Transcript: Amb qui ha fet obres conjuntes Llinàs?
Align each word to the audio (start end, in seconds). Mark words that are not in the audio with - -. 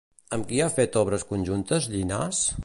Amb 0.37 0.47
qui 0.51 0.61
ha 0.61 0.69
fet 0.77 0.97
obres 1.01 1.27
conjuntes 1.33 1.91
Llinàs? 1.97 2.43